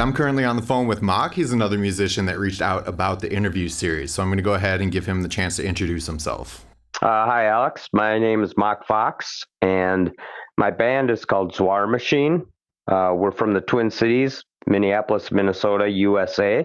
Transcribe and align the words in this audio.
right, 0.00 0.06
I'm 0.06 0.14
currently 0.14 0.44
on 0.44 0.56
the 0.56 0.62
phone 0.62 0.86
with 0.86 1.02
Mach. 1.02 1.34
He's 1.34 1.52
another 1.52 1.78
musician 1.78 2.26
that 2.26 2.38
reached 2.38 2.62
out 2.62 2.88
about 2.88 3.20
the 3.20 3.32
interview 3.32 3.68
series. 3.68 4.12
So 4.12 4.22
I'm 4.22 4.28
going 4.28 4.38
to 4.38 4.42
go 4.42 4.54
ahead 4.54 4.80
and 4.80 4.90
give 4.90 5.06
him 5.06 5.22
the 5.22 5.28
chance 5.28 5.56
to 5.56 5.64
introduce 5.64 6.06
himself. 6.06 6.64
Uh, 7.02 7.26
hi, 7.26 7.46
Alex. 7.46 7.88
My 7.92 8.18
name 8.18 8.42
is 8.42 8.54
Mach 8.56 8.86
Fox, 8.86 9.44
and 9.62 10.10
my 10.56 10.70
band 10.70 11.10
is 11.10 11.24
called 11.24 11.54
Zwar 11.54 11.86
Machine. 11.90 12.46
Uh, 12.90 13.12
we're 13.14 13.30
from 13.30 13.52
the 13.52 13.60
Twin 13.60 13.90
Cities, 13.90 14.42
Minneapolis, 14.66 15.30
Minnesota, 15.30 15.88
USA. 15.88 16.64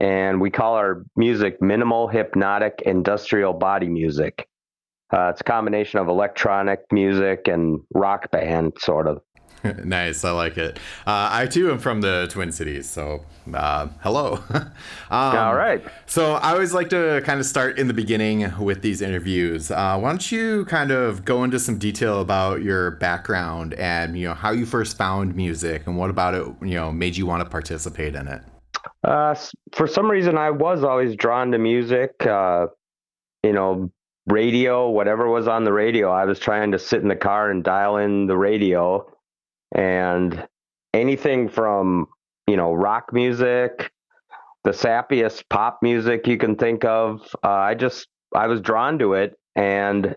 And 0.00 0.40
we 0.40 0.50
call 0.50 0.74
our 0.74 1.04
music 1.16 1.60
minimal 1.60 2.08
hypnotic 2.08 2.82
industrial 2.86 3.52
body 3.52 3.88
music. 3.88 4.46
Uh, 5.12 5.30
it's 5.30 5.40
a 5.40 5.44
combination 5.44 5.98
of 5.98 6.08
electronic 6.08 6.80
music 6.92 7.48
and 7.48 7.80
rock 7.94 8.30
band, 8.30 8.74
sort 8.78 9.06
of. 9.06 9.20
nice, 9.84 10.24
I 10.24 10.30
like 10.30 10.56
it. 10.58 10.78
Uh, 11.06 11.28
I 11.32 11.46
too 11.46 11.70
am 11.70 11.78
from 11.78 12.00
the 12.00 12.28
Twin 12.30 12.52
Cities, 12.52 12.88
so 12.88 13.24
uh, 13.52 13.88
hello. 14.00 14.42
um, 14.50 14.72
All 15.10 15.54
right. 15.54 15.82
So 16.06 16.34
I 16.34 16.52
always 16.52 16.72
like 16.72 16.90
to 16.90 17.22
kind 17.24 17.40
of 17.40 17.46
start 17.46 17.78
in 17.78 17.88
the 17.88 17.94
beginning 17.94 18.52
with 18.58 18.82
these 18.82 19.02
interviews. 19.02 19.70
Uh, 19.70 19.98
why 19.98 20.10
don't 20.10 20.30
you 20.30 20.64
kind 20.66 20.90
of 20.90 21.24
go 21.24 21.44
into 21.44 21.58
some 21.58 21.78
detail 21.78 22.20
about 22.20 22.62
your 22.62 22.92
background 22.92 23.74
and 23.74 24.18
you 24.18 24.28
know 24.28 24.34
how 24.34 24.50
you 24.50 24.66
first 24.66 24.96
found 24.96 25.34
music 25.34 25.86
and 25.86 25.96
what 25.96 26.10
about 26.10 26.34
it 26.34 26.46
you 26.62 26.74
know 26.74 26.92
made 26.92 27.16
you 27.16 27.26
want 27.26 27.42
to 27.42 27.48
participate 27.48 28.14
in 28.14 28.28
it? 28.28 28.42
Uh, 29.04 29.34
for 29.72 29.86
some 29.86 30.10
reason, 30.10 30.38
I 30.38 30.50
was 30.50 30.84
always 30.84 31.16
drawn 31.16 31.50
to 31.52 31.58
music. 31.58 32.26
Uh, 32.26 32.68
you 33.42 33.52
know, 33.52 33.90
radio, 34.26 34.88
whatever 34.90 35.28
was 35.28 35.48
on 35.48 35.64
the 35.64 35.72
radio, 35.72 36.10
I 36.10 36.24
was 36.24 36.38
trying 36.38 36.72
to 36.72 36.78
sit 36.78 37.02
in 37.02 37.08
the 37.08 37.16
car 37.16 37.50
and 37.50 37.64
dial 37.64 37.96
in 37.96 38.26
the 38.26 38.36
radio 38.36 39.06
and 39.72 40.46
anything 40.94 41.48
from 41.48 42.06
you 42.46 42.56
know 42.56 42.72
rock 42.72 43.12
music 43.12 43.92
the 44.64 44.70
sappiest 44.70 45.44
pop 45.48 45.78
music 45.82 46.26
you 46.26 46.36
can 46.36 46.56
think 46.56 46.84
of 46.84 47.22
uh, 47.44 47.48
i 47.48 47.74
just 47.74 48.08
i 48.34 48.46
was 48.46 48.60
drawn 48.60 48.98
to 48.98 49.14
it. 49.14 49.38
And 49.56 50.16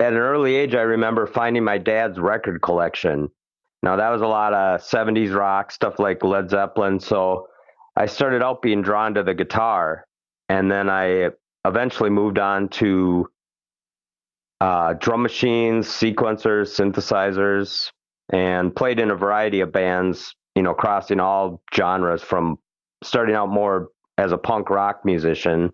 at 0.00 0.12
an 0.12 0.18
early 0.18 0.54
age 0.54 0.74
i 0.74 0.82
remember 0.82 1.26
finding 1.26 1.64
my 1.64 1.78
dad's 1.78 2.18
record 2.18 2.62
collection. 2.62 3.30
Now 3.82 3.96
that 3.96 4.10
was 4.10 4.22
a 4.22 4.26
lot 4.26 4.54
of 4.54 4.80
70s 4.80 5.34
rock 5.34 5.70
stuff 5.70 5.98
like 5.98 6.22
led 6.24 6.50
zeppelin. 6.50 7.00
So 7.00 7.48
i 7.96 8.06
started 8.06 8.42
out 8.42 8.62
being 8.62 8.82
drawn 8.82 9.14
to 9.14 9.22
the 9.22 9.34
guitar. 9.34 10.06
And 10.48 10.70
then 10.70 10.90
i 10.90 11.30
eventually 11.64 12.10
moved 12.10 12.38
on 12.38 12.68
to 12.68 13.28
uh, 14.60 14.94
drum 14.94 15.22
machines 15.22 15.88
sequencers 15.88 16.78
synthesizers 16.78 17.90
and 18.32 18.74
played 18.74 19.00
in 19.00 19.10
a 19.10 19.16
variety 19.16 19.60
of 19.60 19.72
bands, 19.72 20.34
you 20.54 20.62
know, 20.62 20.74
crossing 20.74 21.20
all 21.20 21.62
genres 21.74 22.22
from 22.22 22.58
starting 23.02 23.34
out 23.34 23.48
more 23.48 23.88
as 24.18 24.32
a 24.32 24.38
punk 24.38 24.70
rock 24.70 25.04
musician. 25.04 25.70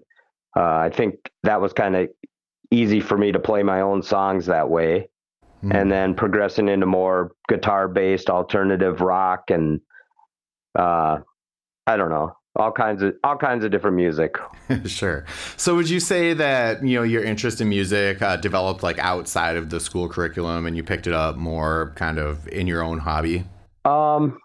Uh, 0.57 0.77
I 0.77 0.91
think 0.91 1.15
that 1.42 1.61
was 1.61 1.73
kind 1.73 1.95
of 1.97 2.09
easy 2.70 3.01
for 3.01 3.17
me 3.17 3.33
to 3.33 3.39
play 3.39 3.62
my 3.62 3.81
own 3.81 4.03
songs 4.03 4.47
that 4.47 4.69
way. 4.69 5.09
Mm. 5.65 5.75
And 5.75 5.92
then 5.92 6.15
progressing 6.15 6.69
into 6.69 6.87
more 6.87 7.33
guitar 7.48 7.87
based 7.89 8.31
alternative 8.31 9.01
rock 9.01 9.51
and 9.51 9.81
uh, 10.79 11.19
I 11.87 11.97
don't 11.97 12.11
know, 12.11 12.33
all 12.56 12.73
kinds 12.73 13.03
of 13.03 13.15
all 13.23 13.37
kinds 13.37 13.65
of 13.65 13.70
different 13.70 13.97
music. 13.97 14.37
sure. 14.87 15.25
So 15.56 15.77
would 15.77 15.89
you 15.89 16.01
say 16.01 16.34
that 16.34 16.84
you 16.84 16.97
know 16.97 17.03
your 17.03 17.23
interest 17.23 17.61
in 17.61 17.69
music 17.69 18.20
uh, 18.23 18.36
developed 18.36 18.83
like 18.83 18.98
outside 18.98 19.57
of 19.57 19.70
the 19.70 19.80
school 19.80 20.08
curriculum, 20.08 20.67
and 20.67 20.77
you 20.77 20.83
picked 20.83 21.07
it 21.07 21.14
up 21.14 21.36
more 21.36 21.92
kind 21.97 22.19
of 22.19 22.47
in 22.48 22.67
your 22.67 22.83
own 22.83 22.98
hobby? 22.98 23.45
Um, 23.85 24.39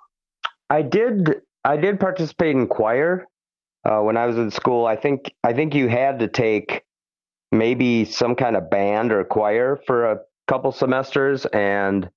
I 0.69 0.81
did. 0.81 1.41
I 1.63 1.78
did 1.78 2.00
participate 2.00 2.56
in 2.56 2.68
choir 2.68 3.25
uh, 3.84 4.00
when 4.00 4.18
I 4.18 4.28
was 4.28 4.38
in 4.38 4.52
school. 4.52 4.85
I 4.85 4.96
think 4.96 5.34
I 5.44 5.53
think 5.53 5.74
you 5.74 5.88
had 5.88 6.19
to 6.19 6.28
take 6.28 6.84
maybe 7.52 8.06
some 8.06 8.35
kind 8.35 8.56
of 8.56 8.69
band 8.69 9.12
or 9.12 9.24
choir 9.24 9.79
for 9.88 10.12
a 10.12 10.19
couple 10.47 10.72
semesters, 10.72 11.46
and 11.47 12.09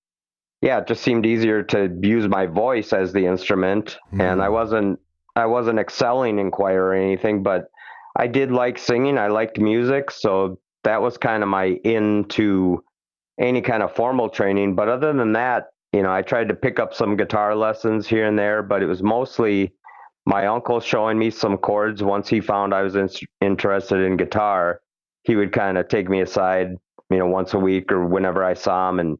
yeah, 0.60 0.78
it 0.78 0.86
just 0.86 1.02
seemed 1.02 1.24
easier 1.24 1.62
to 1.62 1.96
use 2.02 2.28
my 2.28 2.46
voice 2.46 2.92
as 2.92 3.12
the 3.12 3.24
instrument, 3.24 3.98
mm-hmm. 4.08 4.20
and 4.20 4.42
I 4.42 4.50
wasn't 4.50 5.00
I 5.38 5.46
wasn't 5.46 5.78
excelling 5.78 6.40
in 6.40 6.50
choir 6.50 6.86
or 6.86 6.94
anything, 6.94 7.44
but 7.44 7.70
I 8.16 8.26
did 8.26 8.50
like 8.50 8.76
singing. 8.76 9.18
I 9.18 9.28
liked 9.28 9.60
music, 9.60 10.10
so 10.10 10.58
that 10.82 11.00
was 11.00 11.16
kind 11.16 11.44
of 11.44 11.48
my 11.48 11.78
into 11.84 12.82
any 13.38 13.60
kind 13.60 13.84
of 13.84 13.94
formal 13.94 14.28
training. 14.28 14.74
But 14.74 14.88
other 14.88 15.12
than 15.12 15.32
that, 15.34 15.68
you 15.92 16.02
know, 16.02 16.12
I 16.12 16.22
tried 16.22 16.48
to 16.48 16.54
pick 16.54 16.80
up 16.80 16.92
some 16.92 17.16
guitar 17.16 17.54
lessons 17.54 18.08
here 18.08 18.26
and 18.26 18.36
there, 18.36 18.64
but 18.64 18.82
it 18.82 18.86
was 18.86 19.00
mostly 19.00 19.72
my 20.26 20.46
uncle 20.46 20.80
showing 20.80 21.18
me 21.18 21.30
some 21.30 21.56
chords. 21.56 22.02
Once 22.02 22.28
he 22.28 22.40
found 22.40 22.74
I 22.74 22.82
was 22.82 22.96
in, 22.96 23.08
interested 23.40 24.00
in 24.00 24.16
guitar, 24.16 24.80
he 25.22 25.36
would 25.36 25.52
kind 25.52 25.78
of 25.78 25.86
take 25.86 26.08
me 26.08 26.20
aside, 26.20 26.76
you 27.10 27.18
know, 27.18 27.26
once 27.26 27.54
a 27.54 27.58
week 27.58 27.92
or 27.92 28.04
whenever 28.04 28.42
I 28.42 28.54
saw 28.54 28.88
him 28.88 28.98
and 28.98 29.18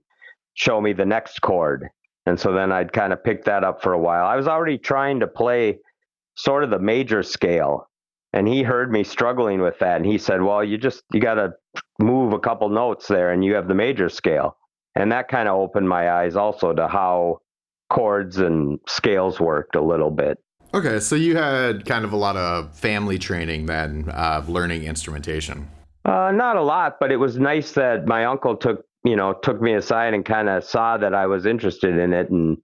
show 0.54 0.80
me 0.80 0.92
the 0.92 1.06
next 1.06 1.40
chord. 1.42 1.88
And 2.26 2.38
so 2.38 2.52
then 2.52 2.72
I'd 2.72 2.92
kind 2.92 3.12
of 3.12 3.22
pick 3.22 3.44
that 3.44 3.62
up 3.62 3.82
for 3.82 3.92
a 3.92 3.98
while. 3.98 4.26
I 4.26 4.34
was 4.34 4.48
already 4.48 4.78
trying 4.78 5.20
to 5.20 5.28
play 5.28 5.78
sort 6.38 6.64
of 6.64 6.70
the 6.70 6.78
major 6.78 7.22
scale. 7.22 7.88
And 8.32 8.46
he 8.46 8.62
heard 8.62 8.92
me 8.92 9.04
struggling 9.04 9.60
with 9.60 9.78
that. 9.80 9.96
And 9.96 10.06
he 10.06 10.18
said, 10.18 10.40
Well, 10.42 10.62
you 10.62 10.78
just, 10.78 11.02
you 11.12 11.20
got 11.20 11.34
to 11.34 11.52
move 11.98 12.32
a 12.32 12.38
couple 12.38 12.68
notes 12.68 13.08
there 13.08 13.32
and 13.32 13.44
you 13.44 13.54
have 13.54 13.68
the 13.68 13.74
major 13.74 14.08
scale. 14.08 14.56
And 14.94 15.12
that 15.12 15.28
kind 15.28 15.48
of 15.48 15.56
opened 15.56 15.88
my 15.88 16.10
eyes 16.10 16.36
also 16.36 16.72
to 16.72 16.88
how 16.88 17.38
chords 17.90 18.38
and 18.38 18.78
scales 18.86 19.40
worked 19.40 19.76
a 19.76 19.80
little 19.80 20.10
bit. 20.10 20.38
Okay, 20.74 21.00
so 21.00 21.14
you 21.14 21.36
had 21.36 21.86
kind 21.86 22.04
of 22.04 22.12
a 22.12 22.16
lot 22.16 22.36
of 22.36 22.76
family 22.76 23.18
training 23.18 23.66
then, 23.66 24.10
uh, 24.12 24.44
learning 24.46 24.84
instrumentation. 24.84 25.66
Uh, 26.04 26.30
not 26.32 26.56
a 26.56 26.62
lot, 26.62 26.96
but 27.00 27.10
it 27.10 27.16
was 27.16 27.38
nice 27.38 27.72
that 27.72 28.06
my 28.06 28.26
uncle 28.26 28.56
took 28.56 28.84
you 29.04 29.16
know 29.16 29.32
took 29.42 29.60
me 29.62 29.74
aside 29.74 30.12
and 30.12 30.24
kind 30.24 30.48
of 30.48 30.64
saw 30.64 30.98
that 30.98 31.14
I 31.14 31.26
was 31.26 31.46
interested 31.46 31.96
in 31.96 32.12
it, 32.12 32.30
and 32.30 32.58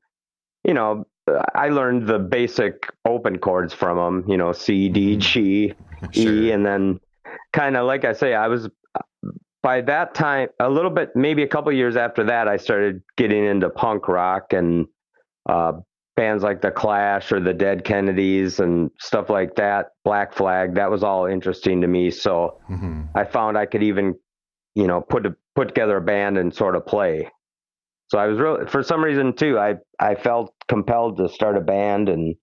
you 0.64 0.74
know 0.74 1.06
I 1.54 1.68
learned 1.68 2.06
the 2.06 2.18
basic 2.18 2.86
open 3.06 3.38
chords 3.38 3.72
from 3.72 3.98
him, 3.98 4.30
you 4.30 4.36
know, 4.36 4.52
C, 4.52 4.88
D, 4.88 5.16
mm-hmm. 5.16 6.10
Sure. 6.10 6.32
E, 6.32 6.50
and 6.50 6.66
then 6.66 7.00
kind 7.52 7.76
of 7.76 7.86
like 7.86 8.04
I 8.04 8.12
say, 8.12 8.34
I 8.34 8.48
was 8.48 8.68
by 9.62 9.80
that 9.80 10.14
time 10.14 10.48
a 10.60 10.68
little 10.68 10.90
bit, 10.90 11.16
maybe 11.16 11.42
a 11.42 11.48
couple 11.48 11.72
years 11.72 11.96
after 11.96 12.24
that, 12.24 12.48
I 12.48 12.58
started 12.58 13.02
getting 13.16 13.46
into 13.46 13.70
punk 13.70 14.08
rock 14.08 14.52
and 14.52 14.86
uh, 15.48 15.72
bands 16.16 16.44
like 16.44 16.60
the 16.60 16.70
Clash 16.70 17.32
or 17.32 17.40
the 17.40 17.54
Dead 17.54 17.82
Kennedys 17.82 18.60
and 18.60 18.90
stuff 19.00 19.30
like 19.30 19.56
that. 19.56 19.86
Black 20.04 20.34
Flag, 20.34 20.74
that 20.74 20.90
was 20.90 21.02
all 21.02 21.24
interesting 21.24 21.80
to 21.80 21.86
me. 21.86 22.10
So 22.10 22.60
mm-hmm. 22.70 23.04
I 23.14 23.24
found 23.24 23.56
I 23.56 23.64
could 23.64 23.82
even, 23.82 24.14
you 24.74 24.86
know, 24.86 25.00
put 25.00 25.24
a, 25.24 25.34
put 25.54 25.68
together 25.68 25.96
a 25.96 26.02
band 26.02 26.36
and 26.36 26.54
sort 26.54 26.76
of 26.76 26.86
play. 26.86 27.30
So 28.08 28.18
I 28.18 28.26
was 28.26 28.38
really, 28.38 28.66
for 28.66 28.82
some 28.82 29.02
reason 29.02 29.32
too, 29.32 29.58
I 29.58 29.76
I 29.98 30.14
felt 30.14 30.54
compelled 30.68 31.16
to 31.18 31.28
start 31.28 31.56
a 31.56 31.60
band 31.60 32.08
and 32.08 32.36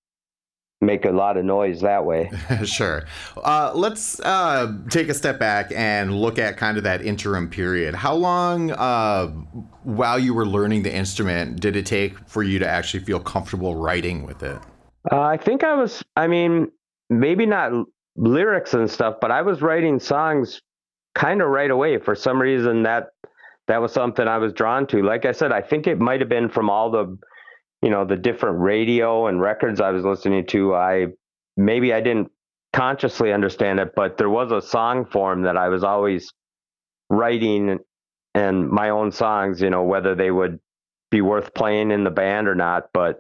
make 0.82 1.06
a 1.06 1.12
lot 1.12 1.38
of 1.38 1.46
noise 1.46 1.82
that 1.82 2.06
way. 2.06 2.30
sure. 2.66 3.04
Uh, 3.38 3.72
let's 3.76 4.20
uh, 4.22 4.76
take 4.90 5.10
a 5.10 5.14
step 5.14 5.40
back 5.40 5.72
and 5.76 6.20
look 6.20 6.40
at 6.40 6.58
kind 6.58 6.78
of 6.78 6.84
that 6.84 7.04
interim 7.04 7.50
period. 7.50 7.94
How 7.94 8.16
long, 8.16 8.72
uh, 8.72 9.28
while 9.84 10.18
you 10.18 10.34
were 10.34 10.46
learning 10.46 10.82
the 10.82 10.94
instrument, 10.94 11.60
did 11.60 11.76
it 11.76 11.86
take 11.86 12.18
for 12.28 12.42
you 12.42 12.58
to 12.60 12.68
actually 12.68 13.04
feel 13.04 13.20
comfortable 13.20 13.76
writing 13.76 14.24
with 14.26 14.42
it? 14.42 14.60
Uh, 15.12 15.22
I 15.22 15.38
think 15.38 15.64
I 15.64 15.76
was, 15.76 16.04
I 16.16 16.28
mean, 16.28 16.72
maybe 17.10 17.46
not 17.46 17.72
lyrics 18.16 18.74
and 18.74 18.90
stuff, 18.90 19.16
but 19.22 19.32
I 19.32 19.44
was 19.44 19.62
writing 19.62 20.00
songs 20.00 20.62
kind 21.14 21.42
of 21.42 21.50
right 21.50 21.72
away. 21.72 21.98
For 22.00 22.16
some 22.16 22.42
reason, 22.42 22.84
that 22.84 23.10
that 23.68 23.82
was 23.82 23.92
something 23.92 24.28
I 24.28 24.38
was 24.38 24.54
drawn 24.54 24.88
to. 24.88 25.04
Like 25.04 25.26
I 25.26 25.32
said, 25.32 25.52
I 25.52 25.62
think 25.62 25.88
it 25.88 26.00
might 26.00 26.20
have 26.20 26.30
been 26.30 26.50
from 26.50 26.70
all 26.70 26.92
the 26.92 27.18
you 27.82 27.90
know 27.90 28.06
the 28.06 28.16
different 28.16 28.60
radio 28.60 29.28
and 29.28 29.42
records 29.42 29.82
I 29.82 29.92
was 29.92 30.06
listening 30.06 30.46
to, 30.48 30.76
I 30.76 31.08
maybe 31.58 31.94
I 31.94 32.02
didn't 32.02 32.32
consciously 32.74 33.34
understand 33.34 33.80
it, 33.80 33.94
but 33.96 34.18
there 34.18 34.30
was 34.30 34.52
a 34.52 34.62
song 34.62 35.06
form 35.06 35.44
that 35.44 35.58
I 35.58 35.70
was 35.70 35.84
always 35.84 36.32
writing 37.10 37.80
and 38.34 38.70
my 38.70 38.90
own 38.90 39.12
songs, 39.12 39.62
you 39.62 39.70
know, 39.70 39.84
whether 39.84 40.16
they 40.16 40.32
would 40.32 40.60
be 41.10 41.22
worth 41.22 41.54
playing 41.54 41.92
in 41.92 42.04
the 42.04 42.10
band 42.10 42.48
or 42.48 42.56
not. 42.56 42.86
But, 42.94 43.20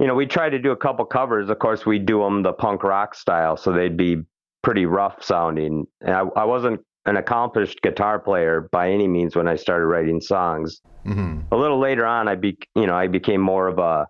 you 0.00 0.06
know, 0.06 0.14
we 0.14 0.26
tried 0.26 0.50
to 0.50 0.58
do 0.58 0.72
a 0.72 0.76
couple 0.76 1.04
covers. 1.04 1.48
Of 1.48 1.58
course, 1.58 1.86
we 1.86 1.98
do 1.98 2.20
them 2.20 2.42
the 2.42 2.52
punk 2.52 2.82
rock 2.82 3.14
style, 3.14 3.56
so 3.56 3.72
they'd 3.72 3.96
be 3.96 4.22
pretty 4.62 4.86
rough 4.86 5.22
sounding. 5.22 5.86
And 6.00 6.14
I, 6.14 6.22
I 6.36 6.44
wasn't 6.44 6.80
an 7.06 7.16
accomplished 7.16 7.80
guitar 7.82 8.18
player 8.18 8.68
by 8.72 8.90
any 8.90 9.08
means 9.08 9.34
when 9.34 9.48
I 9.48 9.56
started 9.56 9.86
writing 9.86 10.20
songs. 10.20 10.80
Mm-hmm. 11.06 11.52
A 11.52 11.56
little 11.56 11.78
later 11.78 12.06
on, 12.06 12.28
I 12.28 12.34
be 12.34 12.58
you 12.74 12.86
know 12.86 12.94
I 12.94 13.06
became 13.06 13.40
more 13.40 13.68
of 13.68 13.78
a 13.78 14.06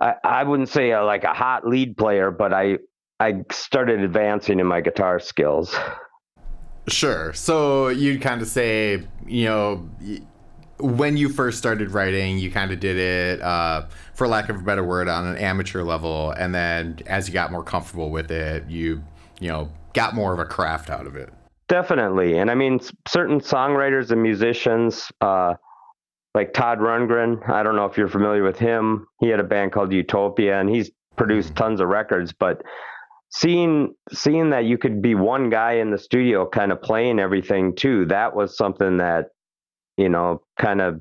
I, 0.00 0.14
I 0.24 0.44
wouldn't 0.44 0.68
say 0.68 0.92
a, 0.92 1.04
like 1.04 1.24
a 1.24 1.34
hot 1.34 1.66
lead 1.66 1.96
player, 1.96 2.30
but 2.30 2.52
I 2.52 2.78
I 3.20 3.44
started 3.50 4.00
advancing 4.00 4.58
in 4.58 4.66
my 4.66 4.80
guitar 4.80 5.20
skills. 5.20 5.76
Sure. 6.88 7.32
So 7.32 7.88
you'd 7.88 8.20
kind 8.20 8.42
of 8.42 8.48
say, 8.48 9.06
you 9.26 9.44
know, 9.44 9.88
when 10.80 11.16
you 11.16 11.28
first 11.28 11.58
started 11.58 11.92
writing, 11.92 12.38
you 12.38 12.50
kind 12.50 12.72
of 12.72 12.80
did 12.80 12.96
it, 12.96 13.40
uh, 13.40 13.86
for 14.14 14.26
lack 14.26 14.48
of 14.48 14.56
a 14.56 14.62
better 14.62 14.82
word, 14.82 15.06
on 15.06 15.24
an 15.26 15.36
amateur 15.36 15.82
level, 15.84 16.32
and 16.32 16.52
then 16.52 16.98
as 17.06 17.28
you 17.28 17.34
got 17.34 17.52
more 17.52 17.62
comfortable 17.62 18.10
with 18.10 18.30
it, 18.30 18.68
you 18.68 19.02
you 19.40 19.48
know 19.48 19.70
got 19.92 20.14
more 20.14 20.32
of 20.32 20.38
a 20.38 20.44
craft 20.44 20.90
out 20.90 21.06
of 21.06 21.14
it. 21.14 21.32
Definitely, 21.72 22.36
and 22.36 22.50
I 22.50 22.54
mean, 22.54 22.80
certain 23.08 23.40
songwriters 23.40 24.10
and 24.10 24.22
musicians, 24.22 25.10
uh, 25.22 25.54
like 26.34 26.52
Todd 26.52 26.80
Rundgren. 26.80 27.48
I 27.48 27.62
don't 27.62 27.76
know 27.76 27.86
if 27.86 27.96
you're 27.96 28.10
familiar 28.10 28.42
with 28.42 28.58
him. 28.58 29.06
He 29.20 29.28
had 29.28 29.40
a 29.40 29.42
band 29.42 29.72
called 29.72 29.90
Utopia, 29.90 30.60
and 30.60 30.68
he's 30.68 30.90
produced 31.16 31.54
mm-hmm. 31.54 31.64
tons 31.64 31.80
of 31.80 31.88
records. 31.88 32.34
But 32.34 32.60
seeing 33.30 33.94
seeing 34.12 34.50
that 34.50 34.66
you 34.66 34.76
could 34.76 35.00
be 35.00 35.14
one 35.14 35.48
guy 35.48 35.76
in 35.76 35.90
the 35.90 35.96
studio, 35.96 36.46
kind 36.46 36.72
of 36.72 36.82
playing 36.82 37.18
everything 37.18 37.74
too, 37.74 38.04
that 38.04 38.36
was 38.36 38.54
something 38.54 38.98
that 38.98 39.28
you 39.96 40.10
know, 40.10 40.42
kind 40.60 40.82
of. 40.82 41.00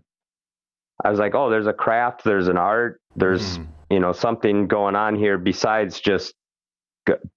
I 1.03 1.09
was 1.09 1.19
like, 1.19 1.35
oh, 1.35 1.49
there's 1.49 1.67
a 1.67 1.73
craft, 1.73 2.23
there's 2.23 2.47
an 2.47 2.57
art, 2.57 3.01
there's 3.17 3.57
mm. 3.57 3.67
you 3.89 3.99
know 3.99 4.13
something 4.13 4.67
going 4.67 4.95
on 4.95 5.17
here 5.17 5.37
besides 5.37 5.99
just 5.99 6.33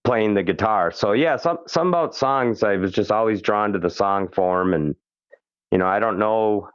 playing 0.05 0.35
the 0.35 0.43
guitar. 0.43 0.91
So 0.91 1.13
yeah, 1.13 1.37
some 1.37 1.59
some 1.67 1.89
about 1.89 2.15
songs. 2.15 2.63
I 2.63 2.77
was 2.77 2.93
just 2.93 3.11
always 3.11 3.41
drawn 3.41 3.73
to 3.73 3.79
the 3.79 3.91
song 3.91 4.29
form, 4.29 4.75
and 4.75 4.95
you 5.71 5.79
know, 5.79 5.87
I 5.87 5.99
don't 5.99 6.19
know. 6.19 6.69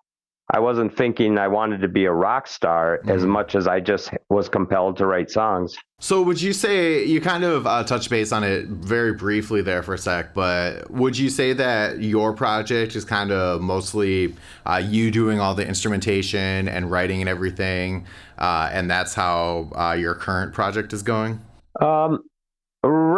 I 0.51 0.59
wasn't 0.59 0.97
thinking 0.97 1.37
I 1.37 1.47
wanted 1.47 1.81
to 1.81 1.87
be 1.87 2.05
a 2.05 2.11
rock 2.11 2.47
star 2.47 2.97
mm-hmm. 2.97 3.11
as 3.11 3.23
much 3.23 3.53
as 3.53 3.67
I 3.67 3.79
just 3.79 4.09
was 4.29 4.49
compelled 4.49 4.97
to 4.97 5.05
write 5.05 5.29
songs. 5.29 5.77
So, 5.99 6.23
would 6.23 6.41
you 6.41 6.53
say 6.53 7.05
you 7.05 7.21
kind 7.21 7.43
of 7.43 7.67
uh, 7.67 7.83
touched 7.83 8.09
base 8.09 8.31
on 8.31 8.43
it 8.43 8.65
very 8.65 9.13
briefly 9.13 9.61
there 9.61 9.83
for 9.83 9.93
a 9.93 9.97
sec, 9.97 10.33
but 10.33 10.89
would 10.89 11.17
you 11.17 11.29
say 11.29 11.53
that 11.53 12.01
your 12.01 12.33
project 12.33 12.95
is 12.95 13.05
kind 13.05 13.31
of 13.31 13.61
mostly 13.61 14.33
uh, 14.65 14.81
you 14.83 15.11
doing 15.11 15.39
all 15.39 15.53
the 15.53 15.67
instrumentation 15.67 16.67
and 16.67 16.89
writing 16.89 17.21
and 17.21 17.29
everything, 17.29 18.07
uh, 18.39 18.69
and 18.71 18.89
that's 18.89 19.13
how 19.13 19.69
uh, 19.75 19.91
your 19.91 20.15
current 20.15 20.53
project 20.53 20.93
is 20.93 21.03
going? 21.03 21.39
Um, 21.79 22.23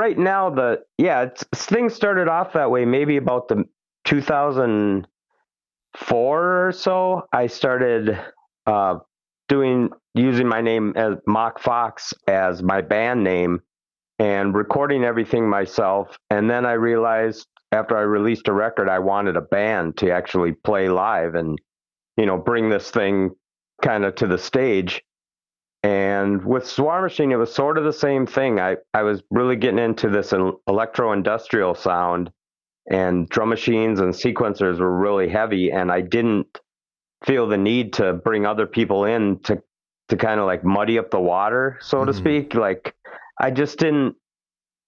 right 0.02 0.18
now 0.18 0.50
the 0.50 0.82
yeah 0.98 1.30
things 1.54 1.94
started 1.94 2.28
off 2.28 2.54
that 2.54 2.72
way 2.72 2.86
maybe 2.86 3.18
about 3.18 3.48
the 3.48 3.64
2004 4.06 6.68
or 6.68 6.72
so 6.72 7.28
i 7.32 7.46
started 7.46 8.20
uh, 8.66 8.96
doing 9.48 9.92
using 10.16 10.48
my 10.48 10.60
name 10.60 10.94
as 10.96 11.18
mach 11.28 11.60
fox 11.60 12.16
as 12.28 12.64
my 12.64 12.82
band 12.82 13.24
name 13.24 13.62
and 14.18 14.54
recording 14.54 15.04
everything 15.04 15.48
myself. 15.48 16.18
And 16.30 16.50
then 16.50 16.66
i 16.66 16.74
realized 16.74 17.48
after 17.72 17.96
i 17.96 18.02
released 18.02 18.48
a 18.48 18.54
record 18.54 18.90
i 18.90 18.98
wanted 18.98 19.38
a 19.38 19.42
band 19.42 19.98
to 19.98 20.12
actually 20.12 20.52
play 20.52 20.90
live 20.90 21.36
and 21.36 21.60
you 22.18 22.26
know 22.26 22.38
bring 22.38 22.70
this 22.70 22.90
thing 22.90 23.30
kind 23.84 24.04
of 24.04 24.16
to 24.16 24.26
the 24.26 24.38
stage 24.38 25.04
and 25.84 26.46
with 26.46 26.64
Zwar 26.66 27.02
Machine, 27.02 27.32
it 27.32 27.38
was 27.38 27.54
sort 27.54 27.78
of 27.78 27.84
the 27.84 27.94
same 27.94 28.28
thing. 28.28 28.60
I, 28.60 28.78
I 28.94 29.02
was 29.02 29.24
really 29.32 29.56
getting 29.56 29.80
into 29.80 30.10
this 30.10 30.32
electro 30.68 31.12
industrial 31.12 31.74
sound, 31.74 32.32
and 32.90 33.28
drum 33.30 33.50
machines 33.50 34.00
and 34.00 34.14
sequencers 34.14 34.80
were 34.80 34.96
really 34.96 35.28
heavy. 35.28 35.72
And 35.72 35.92
I 35.92 36.02
didn't 36.02 36.60
feel 37.26 37.48
the 37.48 37.58
need 37.58 37.94
to 37.94 38.14
bring 38.14 38.46
other 38.46 38.68
people 38.68 39.06
in 39.06 39.40
to 39.40 39.62
to 40.10 40.18
kind 40.18 40.40
of 40.40 40.46
like 40.46 40.64
muddy 40.64 41.00
up 41.00 41.10
the 41.10 41.20
water, 41.20 41.80
so 41.82 41.98
mm-hmm. 41.98 42.08
to 42.08 42.14
speak. 42.14 42.54
Like 42.54 42.94
I 43.40 43.50
just 43.50 43.80
didn't. 43.80 44.16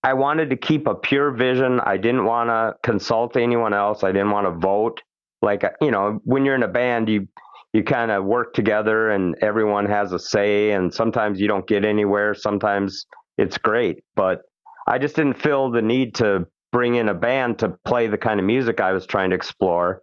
I 0.03 0.13
wanted 0.13 0.49
to 0.49 0.57
keep 0.57 0.85
a 0.85 0.93
pure 0.93 1.31
vision. 1.31 1.79
I 1.79 1.97
didn't 1.97 2.25
want 2.25 2.49
to 2.49 2.75
consult 2.83 3.37
anyone 3.37 3.73
else. 3.73 4.03
I 4.03 4.11
didn't 4.11 4.31
want 4.31 4.45
to 4.45 4.51
vote. 4.51 5.01
Like 5.41 5.63
you 5.81 5.89
know, 5.89 6.21
when 6.23 6.45
you're 6.45 6.55
in 6.55 6.63
a 6.63 6.67
band, 6.67 7.09
you 7.09 7.27
you 7.73 7.83
kind 7.83 8.11
of 8.11 8.23
work 8.23 8.53
together 8.53 9.09
and 9.09 9.35
everyone 9.41 9.87
has 9.87 10.13
a 10.13 10.19
say 10.19 10.71
and 10.71 10.93
sometimes 10.93 11.41
you 11.41 11.47
don't 11.47 11.67
get 11.67 11.83
anywhere 11.83 12.33
sometimes 12.33 13.05
it's 13.37 13.57
great. 13.57 14.03
But 14.15 14.41
i 14.87 14.97
just 14.97 15.15
didn't 15.15 15.41
feel 15.41 15.71
the 15.71 15.81
need 15.81 16.15
to 16.15 16.45
bring 16.71 16.95
in 16.95 17.09
a 17.09 17.13
band 17.13 17.59
to 17.59 17.77
play 17.85 18.07
the 18.07 18.17
kind 18.17 18.39
of 18.39 18.45
music 18.45 18.79
i 18.79 18.93
was 18.93 19.05
trying 19.05 19.31
to 19.31 19.35
explore. 19.35 20.01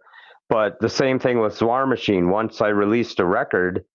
But 0.49 0.79
the 0.81 0.89
same 0.89 1.17
thing 1.17 1.39
with 1.39 1.57
zwar 1.57 1.87
machine. 1.87 2.29
Once 2.29 2.61
i 2.61 2.67
released 2.67 3.19
a 3.19 3.25
record 3.25 3.85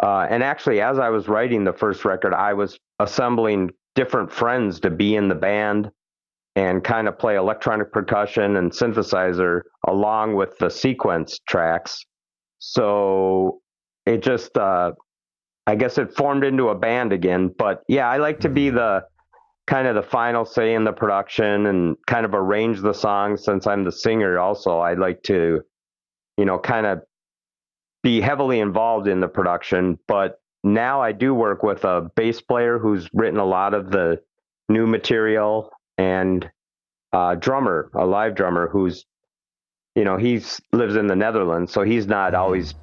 uh, 0.00 0.26
and 0.30 0.42
actually 0.42 0.80
as 0.80 0.98
i 0.98 1.08
was 1.10 1.28
writing 1.28 1.64
the 1.64 1.72
first 1.72 2.04
record 2.04 2.32
i 2.32 2.54
was 2.54 2.78
assembling 3.00 3.70
different 3.96 4.30
friends 4.30 4.78
to 4.80 4.90
be 4.90 5.16
in 5.16 5.26
the 5.28 5.34
band 5.34 5.90
and 6.54 6.84
kind 6.84 7.08
of 7.08 7.18
play 7.18 7.36
electronic 7.36 7.92
percussion 7.92 8.56
and 8.56 8.70
synthesizer 8.70 9.62
along 9.88 10.34
with 10.34 10.56
the 10.58 10.70
sequence 10.70 11.40
tracks 11.48 12.04
so 12.58 13.60
it 14.06 14.22
just, 14.22 14.56
uh, 14.56 14.92
I 15.66 15.74
guess 15.74 15.98
it 15.98 16.14
formed 16.14 16.44
into 16.44 16.68
a 16.68 16.74
band 16.74 17.12
again. 17.12 17.54
But 17.56 17.82
yeah, 17.88 18.08
I 18.08 18.16
like 18.18 18.40
to 18.40 18.48
be 18.48 18.68
mm-hmm. 18.68 18.76
the 18.76 19.04
kind 19.66 19.86
of 19.86 19.94
the 19.94 20.02
final 20.02 20.46
say 20.46 20.74
in 20.74 20.84
the 20.84 20.92
production 20.92 21.66
and 21.66 21.96
kind 22.06 22.24
of 22.24 22.32
arrange 22.34 22.80
the 22.80 22.94
songs 22.94 23.44
since 23.44 23.66
I'm 23.66 23.84
the 23.84 23.92
singer 23.92 24.38
also. 24.38 24.78
I 24.78 24.94
like 24.94 25.22
to, 25.24 25.60
you 26.38 26.44
know, 26.46 26.58
kind 26.58 26.86
of 26.86 27.02
be 28.02 28.20
heavily 28.20 28.60
involved 28.60 29.08
in 29.08 29.20
the 29.20 29.28
production. 29.28 29.98
But 30.08 30.40
now 30.64 31.02
I 31.02 31.12
do 31.12 31.34
work 31.34 31.62
with 31.62 31.84
a 31.84 32.10
bass 32.16 32.40
player 32.40 32.78
who's 32.78 33.08
written 33.12 33.38
a 33.38 33.44
lot 33.44 33.74
of 33.74 33.90
the 33.90 34.22
new 34.70 34.86
material 34.86 35.70
and 35.98 36.48
a 37.12 37.36
drummer, 37.38 37.90
a 37.94 38.06
live 38.06 38.34
drummer 38.34 38.68
who's 38.68 39.04
you 39.94 40.04
know, 40.04 40.16
he's 40.16 40.60
lives 40.72 40.96
in 40.96 41.06
the 41.06 41.16
Netherlands, 41.16 41.72
so 41.72 41.82
he's 41.82 42.06
not 42.06 42.32
mm-hmm. 42.32 42.42
always 42.42 42.74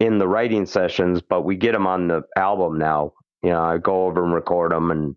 in 0.00 0.18
the 0.18 0.28
writing 0.28 0.66
sessions, 0.66 1.20
but 1.20 1.42
we 1.42 1.56
get 1.56 1.74
him 1.74 1.86
on 1.86 2.08
the 2.08 2.22
album 2.36 2.78
now. 2.78 3.12
You 3.42 3.50
know, 3.50 3.62
I 3.62 3.78
go 3.78 4.06
over 4.06 4.24
and 4.24 4.32
record 4.32 4.72
him, 4.72 4.90
and 4.90 5.16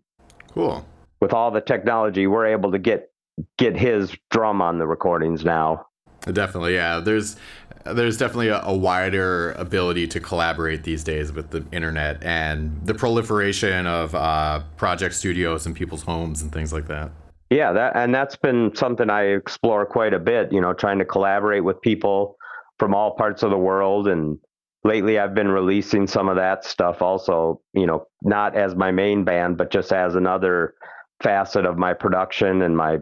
cool. 0.52 0.86
With 1.20 1.32
all 1.32 1.50
the 1.50 1.60
technology, 1.60 2.26
we're 2.26 2.46
able 2.46 2.72
to 2.72 2.78
get 2.78 3.10
get 3.58 3.76
his 3.76 4.14
drum 4.30 4.60
on 4.60 4.78
the 4.78 4.86
recordings 4.86 5.44
now. 5.44 5.86
Definitely, 6.32 6.74
yeah. 6.74 7.00
There's 7.00 7.36
there's 7.84 8.16
definitely 8.16 8.48
a, 8.48 8.60
a, 8.62 8.76
wider 8.76 9.52
ability 9.52 10.06
to 10.06 10.20
collaborate 10.20 10.84
these 10.84 11.02
days 11.02 11.32
with 11.32 11.50
the 11.50 11.64
internet 11.72 12.22
and 12.22 12.80
the 12.84 12.94
proliferation 12.94 13.88
of 13.88 14.14
uh, 14.14 14.62
project 14.76 15.16
studios 15.16 15.66
in 15.66 15.74
people's 15.74 16.02
homes 16.02 16.42
and 16.42 16.52
things 16.52 16.72
like 16.72 16.86
that. 16.86 17.10
Yeah, 17.52 17.72
that 17.74 17.96
and 17.96 18.14
that's 18.14 18.36
been 18.36 18.74
something 18.74 19.10
I 19.10 19.24
explore 19.24 19.84
quite 19.84 20.14
a 20.14 20.18
bit. 20.18 20.52
You 20.52 20.60
know, 20.62 20.72
trying 20.72 20.98
to 21.00 21.04
collaborate 21.04 21.62
with 21.62 21.82
people 21.82 22.36
from 22.78 22.94
all 22.94 23.14
parts 23.14 23.42
of 23.42 23.50
the 23.50 23.58
world, 23.58 24.08
and 24.08 24.38
lately 24.84 25.18
I've 25.18 25.34
been 25.34 25.48
releasing 25.48 26.06
some 26.06 26.30
of 26.30 26.36
that 26.36 26.64
stuff 26.64 27.02
also. 27.02 27.60
You 27.74 27.86
know, 27.86 28.06
not 28.22 28.56
as 28.56 28.74
my 28.74 28.90
main 28.90 29.24
band, 29.24 29.58
but 29.58 29.70
just 29.70 29.92
as 29.92 30.14
another 30.14 30.74
facet 31.22 31.66
of 31.66 31.76
my 31.76 31.92
production 31.92 32.62
and 32.62 32.74
my, 32.74 32.98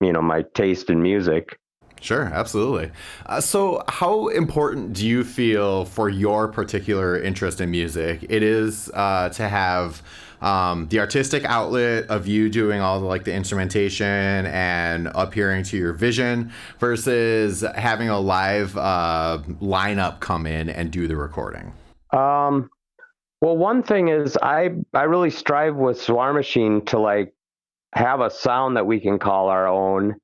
you 0.00 0.12
know, 0.12 0.20
my 0.22 0.44
taste 0.54 0.90
in 0.90 1.00
music. 1.00 1.56
Sure, 2.02 2.24
absolutely. 2.24 2.90
Uh, 3.26 3.40
so, 3.40 3.82
how 3.88 4.26
important 4.28 4.92
do 4.92 5.06
you 5.06 5.22
feel 5.22 5.84
for 5.84 6.08
your 6.08 6.48
particular 6.48 7.16
interest 7.18 7.60
in 7.60 7.70
music 7.70 8.26
it 8.28 8.42
is 8.42 8.90
uh, 8.92 9.28
to 9.30 9.48
have 9.48 10.02
um, 10.40 10.88
the 10.88 10.98
artistic 10.98 11.44
outlet 11.44 12.08
of 12.08 12.26
you 12.26 12.50
doing 12.50 12.80
all 12.80 12.98
the 12.98 13.06
like 13.06 13.22
the 13.22 13.32
instrumentation 13.32 14.06
and 14.06 15.08
appearing 15.14 15.62
to 15.62 15.76
your 15.76 15.92
vision 15.92 16.52
versus 16.80 17.64
having 17.76 18.08
a 18.08 18.18
live 18.18 18.76
uh, 18.76 19.38
lineup 19.60 20.18
come 20.18 20.44
in 20.46 20.68
and 20.68 20.90
do 20.90 21.06
the 21.06 21.16
recording? 21.16 21.72
Um, 22.12 22.68
well, 23.40 23.56
one 23.56 23.84
thing 23.84 24.08
is 24.08 24.36
I 24.42 24.70
I 24.92 25.04
really 25.04 25.30
strive 25.30 25.76
with 25.76 25.98
Zwar 25.98 26.34
Machine 26.34 26.84
to 26.86 26.98
like 26.98 27.32
have 27.94 28.20
a 28.20 28.30
sound 28.30 28.76
that 28.76 28.86
we 28.86 28.98
can 28.98 29.18
call 29.18 29.48
our 29.48 29.68
own, 29.68 30.16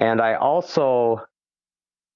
and 0.00 0.20
I 0.20 0.34
also 0.34 1.22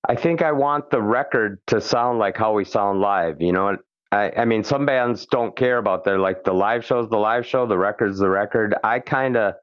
I 0.08 0.16
think 0.16 0.42
I 0.42 0.52
want 0.52 0.90
the 0.90 1.00
record 1.00 1.60
to 1.68 1.80
sound 1.80 2.18
like 2.18 2.36
how 2.36 2.52
we 2.52 2.64
sound 2.64 3.00
live. 3.00 3.40
You 3.40 3.52
know, 3.52 3.76
I, 4.12 4.32
I 4.36 4.44
mean, 4.44 4.64
some 4.64 4.84
bands 4.84 5.26
don't 5.26 5.56
care 5.56 5.78
about 5.78 6.04
their 6.04 6.18
like 6.18 6.44
the 6.44 6.52
live 6.52 6.84
show's 6.84 7.08
the 7.08 7.16
live 7.16 7.46
show, 7.46 7.66
the 7.66 7.78
record's 7.78 8.18
the 8.18 8.28
record. 8.28 8.74
I 8.84 8.98
kind 8.98 9.36
of, 9.36 9.54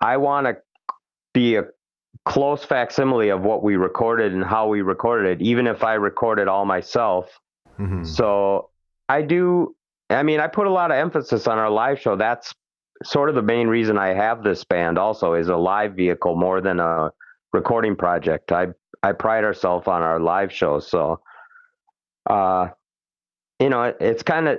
I 0.00 0.16
want 0.16 0.46
to 0.46 0.56
be 1.34 1.56
a 1.56 1.64
close 2.24 2.64
facsimile 2.64 3.28
of 3.28 3.42
what 3.42 3.62
we 3.62 3.76
recorded 3.76 4.32
and 4.32 4.44
how 4.44 4.68
we 4.68 4.80
recorded 4.82 5.40
it, 5.40 5.44
even 5.44 5.66
if 5.66 5.84
I 5.84 5.94
recorded 5.94 6.48
all 6.48 6.64
myself. 6.64 7.28
Mm-hmm. 7.78 8.04
So 8.04 8.70
I 9.08 9.22
do. 9.22 9.74
I 10.08 10.22
mean, 10.22 10.40
I 10.40 10.46
put 10.46 10.66
a 10.66 10.72
lot 10.72 10.90
of 10.90 10.96
emphasis 10.96 11.46
on 11.46 11.58
our 11.58 11.70
live 11.70 12.00
show. 12.00 12.16
That's 12.16 12.54
sort 13.02 13.28
of 13.28 13.34
the 13.34 13.42
main 13.42 13.68
reason 13.68 13.98
I 13.98 14.14
have 14.14 14.42
this 14.42 14.64
band. 14.64 14.98
Also, 14.98 15.34
is 15.34 15.48
a 15.48 15.56
live 15.56 15.94
vehicle 15.94 16.34
more 16.36 16.60
than 16.60 16.80
a 16.80 17.10
recording 17.56 17.96
project. 17.96 18.52
I 18.52 18.68
I 19.02 19.12
pride 19.12 19.44
ourselves 19.44 19.88
on 19.88 20.02
our 20.02 20.20
live 20.20 20.52
shows. 20.52 20.88
So, 20.90 21.20
uh, 22.28 22.68
you 23.58 23.70
know, 23.70 23.82
it, 23.84 23.96
it's 24.00 24.22
kind 24.22 24.48
of 24.48 24.58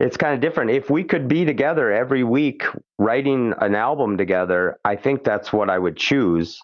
it's 0.00 0.16
kind 0.16 0.34
of 0.34 0.40
different. 0.40 0.70
If 0.70 0.90
we 0.90 1.02
could 1.04 1.26
be 1.26 1.44
together 1.44 1.90
every 1.92 2.22
week 2.24 2.62
writing 2.98 3.52
an 3.60 3.74
album 3.74 4.16
together, 4.16 4.78
I 4.84 4.94
think 4.96 5.24
that's 5.24 5.52
what 5.52 5.68
I 5.70 5.78
would 5.78 5.96
choose. 5.96 6.58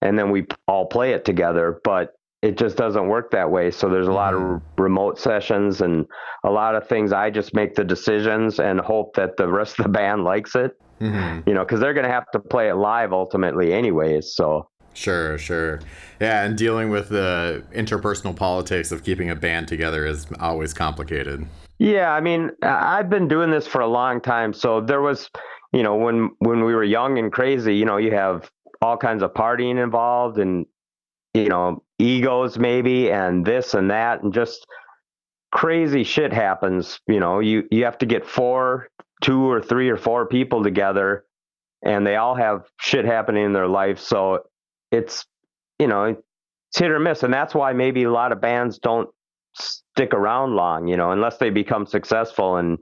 And 0.00 0.16
then 0.18 0.30
we 0.30 0.46
all 0.68 0.86
play 0.86 1.12
it 1.12 1.24
together. 1.24 1.80
But 1.82 2.14
it 2.40 2.56
just 2.56 2.76
doesn't 2.76 3.08
work 3.08 3.32
that 3.32 3.50
way. 3.50 3.70
So 3.72 3.88
there's 3.88 4.06
a 4.06 4.12
lot 4.12 4.34
of 4.34 4.40
Mm-hmm. 4.40 4.82
remote 4.82 5.18
sessions 5.18 5.80
and 5.80 6.06
a 6.44 6.50
lot 6.50 6.76
of 6.76 6.86
things. 6.86 7.12
I 7.12 7.30
just 7.30 7.52
make 7.52 7.74
the 7.74 7.84
decisions 7.84 8.60
and 8.60 8.78
hope 8.80 9.16
that 9.16 9.36
the 9.36 9.48
rest 9.48 9.78
of 9.80 9.84
the 9.86 9.88
band 9.90 10.22
likes 10.22 10.54
it. 10.54 10.72
Mhm. 11.00 11.42
You 11.48 11.54
know, 11.54 11.64
because 11.64 11.80
they're 11.80 11.94
going 11.94 12.06
to 12.06 12.12
have 12.12 12.30
to 12.32 12.38
play 12.38 12.68
it 12.68 12.74
live 12.76 13.12
ultimately, 13.12 13.72
anyways. 13.72 14.34
So 14.36 14.68
Sure, 14.94 15.38
sure. 15.38 15.80
Yeah, 16.20 16.44
and 16.44 16.58
dealing 16.58 16.90
with 16.90 17.08
the 17.08 17.62
interpersonal 17.72 18.34
politics 18.34 18.90
of 18.90 19.04
keeping 19.04 19.30
a 19.30 19.36
band 19.36 19.68
together 19.68 20.06
is 20.06 20.26
always 20.40 20.74
complicated. 20.74 21.46
Yeah, 21.78 22.12
I 22.12 22.20
mean, 22.20 22.50
I've 22.62 23.08
been 23.08 23.28
doing 23.28 23.50
this 23.50 23.66
for 23.66 23.80
a 23.80 23.86
long 23.86 24.20
time. 24.20 24.52
So 24.52 24.80
there 24.80 25.00
was, 25.00 25.30
you 25.72 25.82
know, 25.84 25.94
when 25.94 26.30
when 26.40 26.64
we 26.64 26.74
were 26.74 26.82
young 26.82 27.18
and 27.18 27.30
crazy, 27.30 27.76
you 27.76 27.84
know, 27.84 27.98
you 27.98 28.12
have 28.12 28.50
all 28.82 28.96
kinds 28.96 29.22
of 29.22 29.32
partying 29.34 29.82
involved 29.82 30.38
and 30.38 30.66
you 31.34 31.48
know, 31.48 31.82
egos 31.98 32.58
maybe 32.58 33.10
and 33.10 33.44
this 33.44 33.74
and 33.74 33.90
that 33.90 34.22
and 34.22 34.32
just 34.32 34.66
crazy 35.52 36.04
shit 36.04 36.32
happens, 36.32 37.00
you 37.06 37.20
know. 37.20 37.38
You 37.38 37.64
you 37.70 37.84
have 37.84 37.98
to 37.98 38.06
get 38.06 38.26
four, 38.26 38.88
two 39.22 39.48
or 39.48 39.62
three 39.62 39.88
or 39.88 39.96
four 39.96 40.26
people 40.26 40.64
together 40.64 41.24
and 41.82 42.06
they 42.06 42.16
all 42.16 42.34
have 42.34 42.64
shit 42.80 43.04
happening 43.04 43.44
in 43.44 43.52
their 43.52 43.68
life. 43.68 43.98
So 44.00 44.44
it's, 44.90 45.26
you 45.78 45.86
know, 45.86 46.04
it's 46.04 46.78
hit 46.78 46.90
or 46.90 46.98
miss 46.98 47.22
and 47.22 47.32
that's 47.32 47.54
why 47.54 47.72
maybe 47.72 48.04
a 48.04 48.10
lot 48.10 48.32
of 48.32 48.40
bands 48.40 48.78
don't 48.78 49.08
stick 49.54 50.14
around 50.14 50.54
long, 50.54 50.86
you 50.86 50.96
know, 50.96 51.10
unless 51.12 51.38
they 51.38 51.50
become 51.50 51.86
successful 51.86 52.56
and 52.56 52.78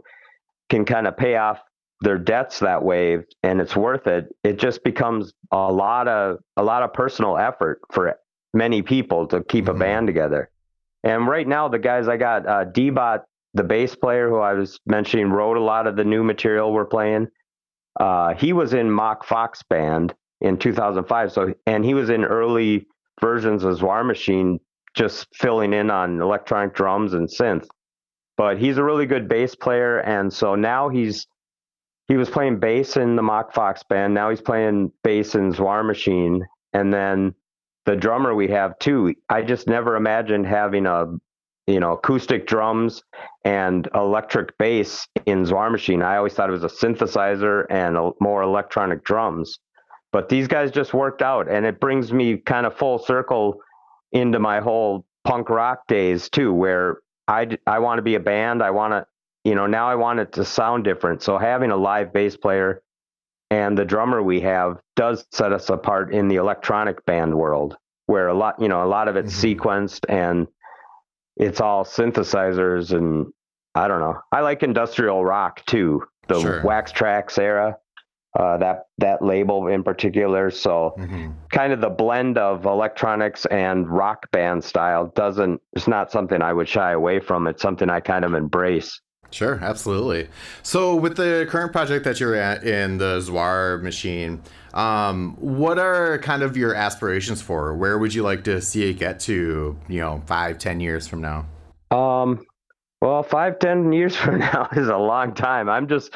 can 0.68 0.84
kind 0.84 1.06
of 1.06 1.16
pay 1.16 1.36
off 1.36 1.60
their 2.02 2.18
debts 2.18 2.58
that 2.58 2.82
way 2.82 3.18
and 3.42 3.60
it's 3.60 3.74
worth 3.76 4.06
it. 4.06 4.26
It 4.44 4.58
just 4.58 4.84
becomes 4.84 5.32
a 5.50 5.72
lot 5.72 6.08
of 6.08 6.38
a 6.56 6.62
lot 6.62 6.82
of 6.82 6.92
personal 6.92 7.38
effort 7.38 7.80
for 7.92 8.16
many 8.52 8.82
people 8.82 9.26
to 9.28 9.42
keep 9.44 9.66
Mhm. 9.66 9.70
a 9.70 9.74
band 9.74 10.06
together. 10.06 10.50
And 11.04 11.26
right 11.26 11.46
now 11.46 11.68
the 11.68 11.78
guys 11.78 12.08
I 12.08 12.16
got 12.16 12.46
uh 12.46 12.64
D-Bot, 12.64 13.24
the 13.54 13.62
bass 13.64 13.94
player 13.94 14.28
who 14.28 14.38
I 14.38 14.52
was 14.54 14.78
mentioning 14.86 15.30
wrote 15.30 15.56
a 15.56 15.62
lot 15.62 15.86
of 15.86 15.96
the 15.96 16.04
new 16.04 16.22
material 16.22 16.72
we're 16.72 16.84
playing. 16.84 17.28
Uh 17.98 18.34
he 18.34 18.52
was 18.52 18.74
in 18.74 18.90
Mach 18.90 19.24
Fox 19.24 19.62
band 19.62 20.14
in 20.40 20.58
2005 20.58 21.32
so 21.32 21.54
and 21.66 21.84
he 21.84 21.94
was 21.94 22.10
in 22.10 22.24
early 22.24 22.86
versions 23.20 23.64
of 23.64 23.78
Zwar 23.78 24.04
Machine 24.04 24.60
just 24.94 25.26
filling 25.34 25.72
in 25.72 25.90
on 25.90 26.20
electronic 26.20 26.74
drums 26.74 27.12
and 27.12 27.28
synth. 27.28 27.68
But 28.36 28.58
he's 28.58 28.78
a 28.78 28.84
really 28.84 29.06
good 29.06 29.28
bass 29.28 29.54
player, 29.54 29.98
and 30.00 30.32
so 30.32 30.54
now 30.54 30.88
he's 30.88 31.26
he 32.08 32.16
was 32.16 32.30
playing 32.30 32.60
bass 32.60 32.96
in 32.96 33.16
the 33.16 33.22
Mach 33.22 33.52
Fox 33.52 33.82
band. 33.82 34.14
Now 34.14 34.30
he's 34.30 34.40
playing 34.40 34.92
bass 35.02 35.34
in 35.34 35.52
Zwar 35.52 35.84
Machine, 35.86 36.44
and 36.72 36.92
then 36.92 37.34
the 37.84 37.96
drummer 37.96 38.34
we 38.34 38.48
have 38.48 38.78
too. 38.78 39.14
I 39.28 39.42
just 39.42 39.66
never 39.66 39.96
imagined 39.96 40.46
having 40.46 40.86
a 40.86 41.06
you 41.66 41.80
know 41.80 41.92
acoustic 41.92 42.46
drums 42.46 43.02
and 43.44 43.88
electric 43.94 44.56
bass 44.58 45.06
in 45.24 45.44
Zwar 45.44 45.70
Machine. 45.70 46.02
I 46.02 46.16
always 46.16 46.34
thought 46.34 46.50
it 46.50 46.52
was 46.52 46.64
a 46.64 46.68
synthesizer 46.68 47.64
and 47.70 47.96
a, 47.96 48.10
more 48.20 48.42
electronic 48.42 49.02
drums. 49.02 49.58
But 50.12 50.28
these 50.28 50.48
guys 50.48 50.70
just 50.70 50.94
worked 50.94 51.22
out, 51.22 51.48
and 51.48 51.66
it 51.66 51.80
brings 51.80 52.12
me 52.12 52.36
kind 52.38 52.64
of 52.66 52.76
full 52.76 52.98
circle 52.98 53.60
into 54.12 54.38
my 54.38 54.60
whole 54.60 55.04
punk 55.24 55.50
rock 55.50 55.86
days 55.88 56.28
too, 56.30 56.52
where 56.52 56.98
I, 57.28 57.58
I 57.66 57.80
want 57.80 57.98
to 57.98 58.02
be 58.02 58.14
a 58.14 58.20
band. 58.20 58.62
I 58.62 58.70
want 58.70 58.92
to, 58.92 59.06
you 59.44 59.54
know, 59.54 59.66
now 59.66 59.88
I 59.88 59.96
want 59.96 60.20
it 60.20 60.32
to 60.34 60.44
sound 60.44 60.84
different. 60.84 61.22
So 61.22 61.38
having 61.38 61.70
a 61.70 61.76
live 61.76 62.12
bass 62.12 62.36
player 62.36 62.82
and 63.50 63.76
the 63.76 63.84
drummer 63.84 64.22
we 64.22 64.40
have 64.40 64.80
does 64.94 65.26
set 65.32 65.52
us 65.52 65.68
apart 65.68 66.14
in 66.14 66.28
the 66.28 66.36
electronic 66.36 67.04
band 67.04 67.34
world, 67.36 67.76
where 68.06 68.28
a 68.28 68.34
lot, 68.34 68.60
you 68.60 68.68
know, 68.68 68.84
a 68.84 68.86
lot 68.86 69.08
of 69.08 69.16
it's 69.16 69.34
Mhm. 69.44 69.56
sequenced 69.56 70.04
and 70.08 70.46
it's 71.36 71.60
all 71.60 71.84
synthesizers 71.84 72.96
and 72.96 73.26
I 73.74 73.88
don't 73.88 74.00
know. 74.00 74.18
I 74.32 74.40
like 74.40 74.62
industrial 74.62 75.24
rock 75.24 75.64
too, 75.66 76.02
the 76.28 76.40
Sure. 76.40 76.62
Wax 76.64 76.92
Trax 76.92 77.38
era, 77.38 77.76
uh, 78.36 78.56
that 78.58 78.86
that 78.98 79.22
label 79.22 79.66
in 79.68 79.82
particular. 79.82 80.50
So 80.50 80.94
Mhm. 80.98 81.32
kind 81.50 81.72
of 81.72 81.80
the 81.80 81.88
blend 81.90 82.38
of 82.38 82.66
electronics 82.66 83.46
and 83.46 83.88
rock 83.88 84.30
band 84.30 84.62
style 84.62 85.06
doesn't 85.14 85.60
it's 85.72 85.88
not 85.88 86.10
something 86.10 86.42
I 86.42 86.52
would 86.52 86.68
shy 86.68 86.92
away 86.92 87.18
from. 87.20 87.46
It's 87.46 87.62
something 87.62 87.88
I 87.90 88.00
kind 88.00 88.24
of 88.24 88.34
embrace. 88.34 89.00
Sure, 89.30 89.58
absolutely. 89.60 90.28
So, 90.62 90.94
with 90.94 91.16
the 91.16 91.46
current 91.50 91.72
project 91.72 92.04
that 92.04 92.20
you're 92.20 92.36
at 92.36 92.62
in 92.62 92.98
the 92.98 93.18
Zwar 93.20 93.82
machine, 93.82 94.40
um, 94.72 95.36
what 95.40 95.78
are 95.80 96.18
kind 96.18 96.42
of 96.44 96.56
your 96.56 96.74
aspirations 96.74 97.42
for? 97.42 97.74
Where 97.74 97.98
would 97.98 98.14
you 98.14 98.22
like 98.22 98.44
to 98.44 98.60
see 98.60 98.88
it 98.88 98.94
get 98.94 99.18
to, 99.20 99.76
you 99.88 100.00
know, 100.00 100.22
five, 100.26 100.58
ten 100.58 100.78
years 100.78 101.08
from 101.08 101.20
now? 101.22 101.44
Um 101.90 102.46
well 103.02 103.22
five, 103.24 103.58
ten 103.58 103.92
years 103.92 104.14
from 104.22 104.38
now 104.38 104.68
is 104.76 104.88
a 104.88 104.96
long 104.96 105.34
time. 105.34 105.68
I'm 105.68 105.88
just 105.88 106.14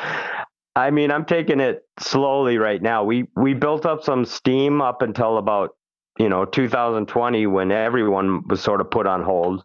I 0.76 0.90
mean, 0.90 1.10
I'm 1.10 1.24
taking 1.24 1.60
it 1.60 1.82
slowly 1.98 2.58
right 2.58 2.80
now. 2.80 3.04
We 3.04 3.26
we 3.36 3.54
built 3.54 3.86
up 3.86 4.04
some 4.04 4.24
steam 4.24 4.80
up 4.80 5.02
until 5.02 5.38
about, 5.38 5.70
you 6.18 6.28
know, 6.28 6.44
2020 6.44 7.46
when 7.46 7.72
everyone 7.72 8.46
was 8.48 8.62
sort 8.62 8.80
of 8.80 8.90
put 8.90 9.06
on 9.06 9.22
hold. 9.22 9.64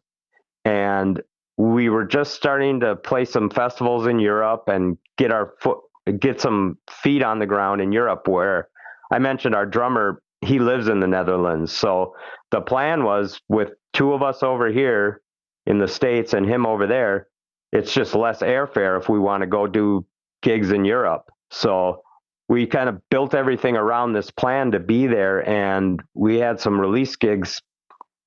And 0.63 1.21
we 1.57 1.89
were 1.89 2.05
just 2.05 2.33
starting 2.33 2.79
to 2.81 2.95
play 2.95 3.25
some 3.25 3.49
festivals 3.49 4.07
in 4.07 4.19
Europe 4.19 4.63
and 4.67 4.97
get 5.17 5.31
our 5.31 5.53
foot 5.61 5.77
get 6.19 6.41
some 6.41 6.77
feet 6.89 7.23
on 7.23 7.39
the 7.39 7.45
ground 7.45 7.81
in 7.81 7.91
Europe 7.91 8.27
where 8.27 8.67
I 9.11 9.19
mentioned 9.19 9.55
our 9.55 9.65
drummer 9.65 10.21
he 10.41 10.59
lives 10.59 10.87
in 10.87 10.99
the 10.99 11.07
Netherlands. 11.07 11.71
So 11.71 12.15
the 12.51 12.61
plan 12.61 13.03
was 13.03 13.39
with 13.47 13.71
two 13.93 14.13
of 14.13 14.21
us 14.21 14.43
over 14.43 14.67
here 14.69 15.21
in 15.65 15.79
the 15.79 15.87
states 15.87 16.33
and 16.33 16.45
him 16.47 16.65
over 16.65 16.85
there, 16.85 17.27
it's 17.71 17.93
just 17.93 18.13
less 18.13 18.41
airfare 18.41 18.99
if 18.99 19.09
we 19.09 19.19
want 19.19 19.41
to 19.41 19.47
go 19.47 19.65
do 19.65 20.05
gigs 20.45 20.71
in 20.71 20.85
Europe. 20.85 21.25
So 21.49 22.03
we 22.47 22.67
kind 22.67 22.87
of 22.87 23.01
built 23.09 23.33
everything 23.33 23.75
around 23.75 24.13
this 24.13 24.29
plan 24.29 24.71
to 24.71 24.79
be 24.79 25.07
there 25.07 25.47
and 25.49 25.99
we 26.13 26.37
had 26.37 26.59
some 26.59 26.79
release 26.79 27.15
gigs 27.15 27.59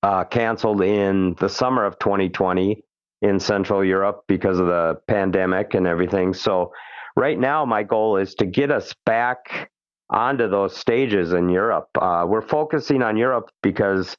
uh, 0.02 0.24
canceled 0.24 0.82
in 0.82 1.34
the 1.38 1.48
summer 1.48 1.84
of 1.84 1.98
2020 2.00 2.82
in 3.22 3.38
Central 3.38 3.84
Europe 3.84 4.24
because 4.26 4.58
of 4.58 4.66
the 4.66 5.00
pandemic 5.06 5.74
and 5.74 5.86
everything. 5.86 6.34
So 6.34 6.72
right 7.16 7.38
now, 7.38 7.64
my 7.64 7.84
goal 7.84 8.16
is 8.16 8.34
to 8.36 8.46
get 8.46 8.72
us 8.72 8.92
back 9.06 9.70
onto 10.10 10.48
those 10.48 10.76
stages 10.76 11.32
in 11.32 11.48
Europe. 11.48 11.88
Uh, 12.00 12.24
we're 12.26 12.42
focusing 12.42 13.02
on 13.02 13.16
Europe 13.16 13.50
because 13.62 14.16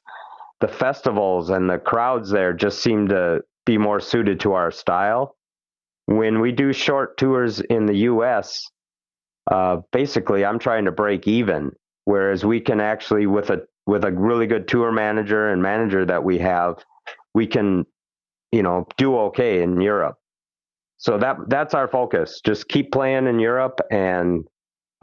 the 0.62 0.68
festivals 0.68 1.50
and 1.50 1.70
the 1.70 1.77
crowds 1.77 2.29
there 2.29 2.53
just 2.53 2.82
seem 2.82 3.10
to 3.10 3.41
be 3.65 3.77
more 3.77 4.00
suited 4.00 4.39
to 4.41 4.53
our 4.53 4.72
style. 4.72 5.36
When 6.10 6.39
we 6.39 6.51
do 6.51 6.74
short 6.74 7.18
tours 7.18 7.60
in 7.60 7.86
the 7.86 7.98
US, 8.10 8.68
uh, 9.51 9.82
basically 9.92 10.44
I'm 10.44 10.58
trying 10.58 10.86
to 10.86 10.92
break 10.92 11.28
even, 11.28 11.72
whereas 12.06 12.44
we 12.44 12.60
can 12.62 12.82
actually 12.82 13.28
with 13.28 13.51
a 13.51 13.62
with 13.86 14.04
a 14.04 14.12
really 14.12 14.48
good 14.48 14.68
tour 14.68 14.92
manager 14.92 15.50
and 15.50 15.62
manager 15.62 16.06
that 16.06 16.24
we 16.24 16.39
have, 16.39 16.84
we 17.36 17.46
can, 17.46 17.86
you 18.51 18.63
know, 18.63 18.88
do 18.98 19.20
okay 19.20 19.62
in 19.62 19.82
Europe. 19.82 20.16
So 20.98 21.20
that 21.20 21.38
that's 21.48 21.75
our 21.75 21.88
focus. 21.88 22.42
Just 22.44 22.70
keep 22.70 22.92
playing 22.92 23.28
in 23.28 23.38
Europe, 23.38 23.80
and 23.92 24.46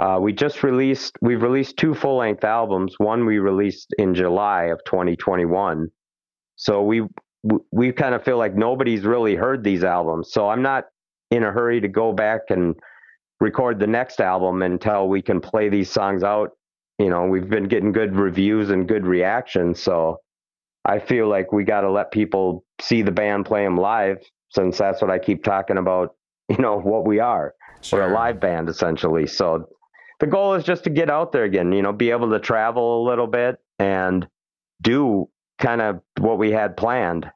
uh, 0.00 0.18
we 0.20 0.32
just 0.32 0.64
released 0.64 1.16
we've 1.20 1.42
released 1.42 1.76
two 1.76 1.94
full 1.94 2.16
length 2.16 2.42
albums. 2.42 2.96
One 2.98 3.26
we 3.26 3.38
released 3.38 3.94
in 3.96 4.12
July 4.12 4.64
of 4.64 4.80
2021. 4.84 5.86
So 6.56 6.82
we 6.82 7.02
we 7.70 7.92
kind 7.92 8.16
of 8.16 8.25
feel 8.25 8.38
like 8.38 8.56
nobody's 8.56 9.04
really 9.04 9.36
heard 9.36 9.62
these 9.62 9.84
albums. 9.84 10.32
So 10.32 10.48
I'm 10.48 10.62
not 10.62 10.86
in 11.30 11.42
a 11.42 11.50
hurry 11.50 11.80
to 11.80 11.88
go 11.88 12.12
back 12.12 12.42
and 12.50 12.75
record 13.40 13.78
the 13.78 13.87
next 13.87 14.21
album 14.21 14.62
until 14.62 15.09
we 15.09 15.23
can 15.23 15.40
play 15.40 15.68
these 15.68 15.90
songs 15.90 16.23
out. 16.23 16.52
You 16.99 17.11
know, 17.11 17.26
we've 17.26 17.49
been 17.49 17.68
getting 17.68 17.92
good 17.92 18.16
reviews 18.16 18.71
and 18.71 18.88
good 18.88 19.06
reactions, 19.06 19.83
so 19.83 20.21
I 20.85 20.99
feel 20.99 21.28
like 21.28 21.52
we 21.52 21.64
got 21.64 21.83
to 21.83 21.90
let 21.90 22.11
people 22.11 22.64
see 22.80 23.02
the 23.02 23.11
band 23.11 23.45
play 23.45 23.64
them 23.64 23.76
live, 23.76 24.18
since 24.50 24.78
that's 24.78 25.02
what 25.02 25.11
I 25.11 25.18
keep 25.18 25.45
talking 25.45 25.78
about. 25.78 26.14
You 26.49 26.59
know 26.59 26.78
what 26.78 27.04
we 27.04 27.18
are. 27.18 27.54
We're 27.90 28.09
a 28.09 28.14
live 28.14 28.38
band 28.38 28.68
essentially. 28.68 29.26
So 29.26 29.68
the 30.21 30.28
goal 30.28 30.54
is 30.54 30.62
just 30.62 30.85
to 30.85 30.90
get 30.90 31.11
out 31.11 31.33
there 31.33 31.42
again. 31.42 31.73
You 31.73 31.83
know, 31.83 31.92
be 31.92 32.11
able 32.11 32.30
to 32.30 32.38
travel 32.38 33.02
a 33.02 33.04
little 33.04 33.26
bit 33.26 33.59
and 33.80 34.28
do 34.80 35.28
kind 35.59 35.80
of 35.80 36.00
what 36.21 36.38
we 36.38 36.52
had 36.52 36.76
planned. 36.76 37.28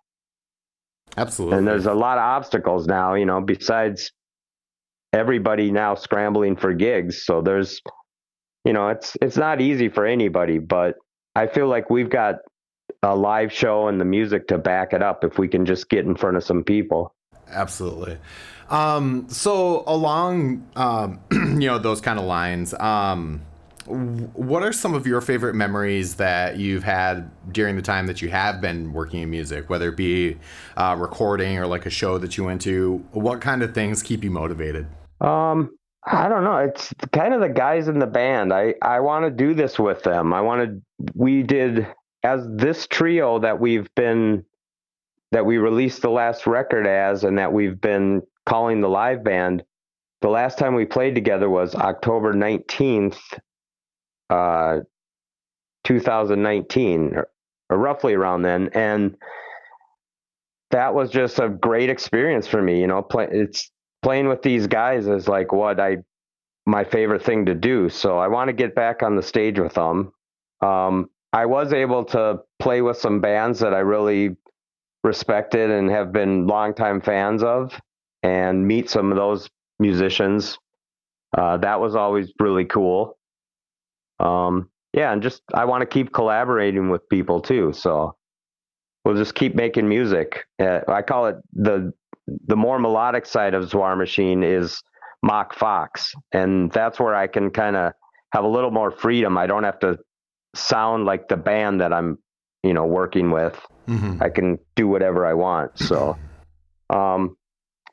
Absolutely. 1.17 1.59
And 1.59 1.67
there's 1.67 1.87
a 1.87 1.95
lot 1.95 2.19
of 2.19 2.23
obstacles 2.23 2.87
now, 2.87 3.15
you 3.15 3.27
know, 3.27 3.41
besides 3.41 4.13
everybody 5.13 5.71
now 5.71 5.95
scrambling 5.95 6.57
for 6.57 6.73
gigs. 6.73 7.25
So 7.25 7.43
there's, 7.43 7.81
you 8.65 8.73
know, 8.73 8.89
it's 8.89 9.17
it's 9.21 9.37
not 9.37 9.61
easy 9.61 9.89
for 9.89 10.07
anybody, 10.07 10.59
but 10.59 10.97
I 11.35 11.47
feel 11.47 11.67
like 11.67 11.91
we've 11.91 12.11
got 12.11 12.37
a 13.03 13.15
live 13.15 13.53
show 13.53 13.89
and 13.89 14.01
the 14.01 14.05
music 14.05 14.49
to 14.49 14.59
back 14.59 14.93
it 14.93 15.03
up 15.03 15.25
if 15.25 15.39
we 15.39 15.49
can 15.49 15.65
just 15.65 15.89
get 15.89 16.05
in 16.05 16.15
front 16.15 16.37
of 16.37 16.45
some 16.45 16.65
people. 16.65 17.15
Absolutely. 17.49 18.19
Um, 18.69 19.27
so 19.29 19.83
along, 19.87 20.69
um, 20.77 21.21
you 21.33 21.67
know, 21.67 21.79
those 21.79 22.01
kind 22.01 22.19
of 22.19 22.25
lines, 22.25 22.73
um, 22.75 23.43
what 23.87 24.63
are 24.63 24.73
some 24.73 24.95
of 24.95 25.07
your 25.07 25.21
favorite 25.21 25.55
memories 25.55 26.15
that 26.17 26.59
you've 26.59 26.85
had 26.85 27.31
during 27.53 27.77
the 27.77 27.83
time 27.83 28.07
that 28.07 28.21
you 28.21 28.29
have 28.29 28.61
been 28.61 28.93
working 28.93 29.23
in 29.23 29.31
music, 29.31 29.71
whether 29.71 29.89
it 29.89 29.97
be 29.97 30.37
uh, 30.77 30.97
recording 30.99 31.59
or 31.59 31.67
like 31.67 31.87
a 31.87 31.91
show 31.91 32.19
that 32.19 32.37
you 32.37 32.45
went 32.45 32.61
to? 32.63 33.05
What 33.13 33.41
kind 33.41 33.63
of 33.63 33.75
things 33.75 34.03
keep 34.03 34.23
you 34.23 34.31
motivated? 34.31 34.87
Um, 35.21 35.77
I 36.05 36.29
don't 36.29 36.45
know. 36.45 36.57
It's 36.57 36.93
kind 37.13 37.35
of 37.35 37.41
the 37.41 37.49
guys 37.49 37.89
in 37.89 37.99
the 37.99 38.07
band. 38.07 38.53
I 38.53 38.75
I 38.83 39.01
want 39.01 39.25
to 39.25 39.31
do 39.31 39.55
this 39.55 39.79
with 39.79 40.03
them. 40.03 40.33
I 40.33 40.41
want 40.41 40.69
to. 40.69 40.83
We 41.15 41.43
did 41.43 41.87
as 42.23 42.47
this 42.49 42.87
trio 42.87 43.39
that 43.41 43.61
we've 43.61 43.93
been 43.95 44.45
that 45.33 45.47
we 45.47 45.59
released 45.59 46.03
the 46.03 46.11
last 46.11 46.47
record 46.47 46.87
as, 46.87 47.25
and 47.25 47.39
that 47.39 47.53
we've 47.53 47.81
been 47.81 48.23
calling 48.47 48.81
the 48.81 48.89
live 48.89 49.23
band. 49.23 49.63
The 50.23 50.29
last 50.29 50.59
time 50.59 50.75
we 50.75 50.85
played 50.85 51.15
together 51.15 51.49
was 51.49 51.75
October 51.75 52.33
nineteenth, 52.33 53.21
uh, 54.31 54.81
2019, 55.85 57.15
or, 57.17 57.29
or 57.71 57.79
roughly 57.79 58.15
around 58.15 58.43
then, 58.43 58.71
and 58.75 59.17
that 60.71 60.95
was 60.95 61.11
just 61.11 61.39
a 61.39 61.49
great 61.49 61.91
experience 61.91 62.47
for 62.47 62.63
me. 62.63 62.81
You 62.81 62.87
know, 62.87 63.03
play, 63.03 63.29
it's 63.31 63.71
playing 64.03 64.29
with 64.29 64.43
these 64.43 64.67
guys 64.67 65.07
is 65.07 65.29
like 65.29 65.53
what 65.53 65.81
I 65.81 65.99
my 66.67 66.85
favorite 66.85 67.25
thing 67.25 67.47
to 67.47 67.55
do. 67.55 67.89
So 67.89 68.19
I 68.19 68.29
want 68.29 68.49
to 68.49 68.53
get 68.53 68.75
back 68.75 69.03
on 69.03 69.17
the 69.17 69.23
stage 69.23 69.59
with 69.59 69.75
them. 69.75 70.13
Um, 70.63 71.11
I 71.33 71.47
was 71.47 71.73
able 71.73 72.05
to 72.07 72.41
play 72.61 72.83
with 72.83 72.97
some 72.99 73.21
bands 73.21 73.61
that 73.61 73.75
I 73.75 73.79
really 73.81 74.37
respected 75.05 75.71
and 75.71 75.91
have 75.91 76.13
been 76.13 76.47
longtime 76.47 77.01
fans 77.01 77.43
of, 77.43 77.73
and 78.23 78.67
meet 78.67 78.91
some 78.91 79.11
of 79.11 79.17
those 79.17 79.49
musicians. 79.79 80.59
Uh, 81.37 81.57
that 81.59 81.81
was 81.81 81.97
always 81.97 82.33
really 82.39 82.65
cool. 82.67 83.17
Um, 84.21 84.71
yeah, 84.93 85.13
and 85.13 85.23
just 85.23 85.43
I 85.55 85.65
want 85.65 85.83
to 85.83 85.87
keep 85.87 86.13
collaborating 86.13 86.91
with 86.91 87.09
people 87.09 87.41
too. 87.41 87.73
So 87.73 88.17
we'll 89.05 89.17
just 89.17 89.35
keep 89.35 89.55
making 89.55 89.89
music. 89.89 90.45
Uh, 90.61 90.81
I 90.89 91.03
call 91.03 91.27
it 91.27 91.37
the 91.53 91.93
the 92.47 92.57
more 92.57 92.79
melodic 92.79 93.27
side 93.27 93.55
of 93.55 93.65
Zwar 93.65 93.97
Machine 93.97 94.43
is 94.43 94.83
Mach 95.23 95.55
Fox, 95.55 96.15
and 96.33 96.71
that's 96.73 97.01
where 97.01 97.15
I 97.15 97.27
can 97.27 97.51
kind 97.51 97.77
of 97.77 97.93
have 98.33 98.45
a 98.45 98.49
little 98.49 98.71
more 98.71 98.91
freedom. 98.91 99.37
I 99.37 99.47
don't 99.47 99.65
have 99.65 99.79
to 99.81 99.99
sound 100.55 101.05
like 101.05 101.29
the 101.29 101.37
band 101.37 101.81
that 101.81 101.93
I'm, 101.93 102.19
you 102.63 102.75
know, 102.75 102.87
working 102.87 103.31
with. 103.31 103.59
Mm-hmm. 103.89 104.23
I 104.23 104.29
can 104.29 104.59
do 104.77 104.87
whatever 104.87 105.27
I 105.27 105.35
want. 105.35 105.79
So, 105.79 106.17
um, 106.91 107.37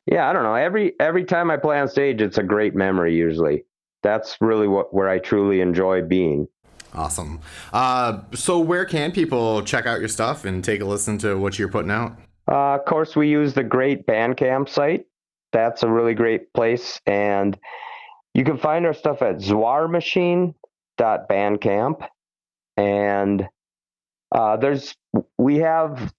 yeah, 0.06 0.30
I 0.30 0.34
don't 0.34 0.44
know. 0.44 0.56
Every 0.56 0.94
every 1.00 1.26
time 1.26 1.52
I 1.52 1.58
play 1.58 1.80
on 1.80 1.88
stage, 1.88 2.22
it's 2.22 2.38
a 2.38 2.44
great 2.44 2.76
memory. 2.76 3.16
Usually, 3.16 3.66
that's 4.04 4.38
really 4.42 4.68
what 4.68 4.94
where 4.94 5.10
I 5.10 5.20
truly 5.20 5.62
enjoy 5.62 6.02
being. 6.02 6.48
Awesome. 6.94 7.40
Uh, 7.74 8.22
so, 8.34 8.60
where 8.60 8.86
can 8.86 9.12
people 9.12 9.62
check 9.64 9.86
out 9.86 10.00
your 10.00 10.08
stuff 10.08 10.46
and 10.46 10.64
take 10.64 10.80
a 10.82 10.86
listen 10.86 11.18
to 11.20 11.38
what 11.38 11.60
you're 11.60 11.70
putting 11.70 11.92
out? 11.92 12.18
Uh, 12.50 12.76
of 12.76 12.86
course, 12.86 13.14
we 13.16 13.30
use 13.30 13.54
the 13.54 13.64
great 13.64 14.08
Bandcamp 14.08 14.70
site. 14.70 15.06
That's 15.52 15.84
a 15.84 15.90
really 15.90 16.14
great 16.14 16.54
place, 16.54 17.02
and 17.06 17.58
you 18.34 18.44
can 18.44 18.58
find 18.58 18.86
our 18.86 18.94
stuff 18.94 19.22
at 19.22 19.38
zwarmachine.bandcamp. 19.38 22.08
And 22.78 23.48
uh, 24.32 24.58
there's 24.58 24.96
we 25.38 25.58
have 25.58 26.14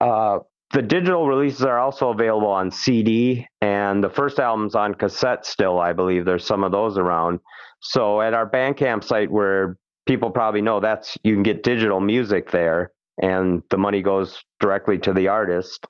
uh, 0.00 0.38
the 0.74 0.82
digital 0.82 1.28
releases 1.28 1.62
are 1.62 1.78
also 1.78 2.10
available 2.10 2.48
on 2.48 2.72
CD, 2.72 3.46
and 3.60 4.02
the 4.02 4.10
first 4.10 4.40
album's 4.40 4.74
on 4.74 4.92
cassette 4.92 5.46
still. 5.46 5.78
I 5.78 5.92
believe 5.92 6.24
there's 6.24 6.44
some 6.44 6.64
of 6.64 6.72
those 6.72 6.98
around. 6.98 7.38
So 7.80 8.20
at 8.20 8.34
our 8.34 8.50
Bandcamp 8.50 9.04
site, 9.04 9.30
where 9.30 9.78
people 10.04 10.30
probably 10.30 10.62
know 10.62 10.80
that's 10.80 11.16
you 11.22 11.32
can 11.32 11.44
get 11.44 11.62
digital 11.62 12.00
music 12.00 12.50
there, 12.50 12.90
and 13.22 13.62
the 13.70 13.78
money 13.78 14.02
goes 14.02 14.42
directly 14.58 14.98
to 14.98 15.12
the 15.12 15.28
artist. 15.28 15.86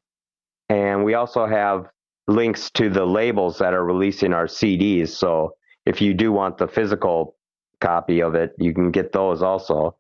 And 0.69 1.03
we 1.03 1.15
also 1.15 1.47
have 1.47 1.87
links 2.29 2.71
to 2.73 2.91
the 2.91 3.07
labels 3.07 3.59
that 3.59 3.73
are 3.73 3.85
releasing 3.85 4.35
our 4.35 4.47
CDs. 4.47 5.09
So 5.09 5.55
if 5.87 6.03
you 6.03 6.13
do 6.13 6.31
want 6.31 6.59
the 6.59 6.69
physical 6.69 7.37
copy 7.81 8.21
of 8.21 8.35
it, 8.35 8.53
you 8.59 8.75
can 8.75 8.91
get 8.91 9.13
those 9.13 9.43
also 9.43 9.97